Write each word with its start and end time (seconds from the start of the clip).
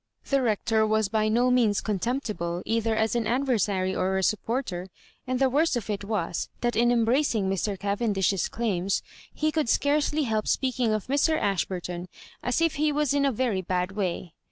The 0.31 0.41
Rector 0.41 0.83
was 0.87 1.09
by 1.09 1.27
no 1.27 1.51
means 1.51 1.79
contemptible, 1.79 2.63
either 2.65 2.95
as 2.95 3.13
an 3.13 3.27
adversary 3.27 3.93
or 3.95 4.17
a 4.17 4.23
supporter— 4.23 4.87
and 5.27 5.37
the 5.37 5.47
worst 5.47 5.75
of 5.77 5.91
it 5.91 6.03
was, 6.03 6.49
that 6.61 6.75
in 6.75 6.91
embracing 6.91 7.47
Mr. 7.47 7.77
Cavendish's 7.79 8.49
claims, 8.49 9.03
he 9.31 9.51
could 9.51 9.69
scarcely 9.69 10.25
hdp 10.25 10.47
speaking 10.47 10.91
of 10.91 11.05
Mr. 11.05 11.39
Ashburton 11.39 12.07
as 12.41 12.61
if 12.61 12.77
he 12.77 12.91
was 12.91 13.13
in 13.13 13.25
a 13.25 13.31
very 13.31 13.61
bad 13.61 13.91
way. 13.91 14.33